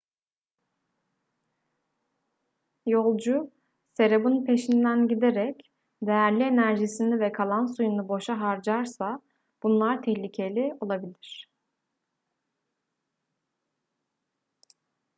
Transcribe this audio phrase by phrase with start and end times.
[2.85, 3.51] yolcu
[3.97, 9.21] serabın peşinden giderek değerli enerjisini ve kalan suyunu boşa harcarsa
[9.63, 11.49] bunlar tehlikeli olabilir